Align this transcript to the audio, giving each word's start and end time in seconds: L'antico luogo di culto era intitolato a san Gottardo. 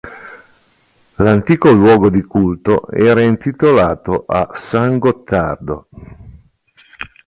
L'antico 1.17 1.71
luogo 1.71 2.09
di 2.09 2.23
culto 2.23 2.87
era 2.89 3.21
intitolato 3.21 4.23
a 4.25 4.49
san 4.53 4.97
Gottardo. 4.97 5.89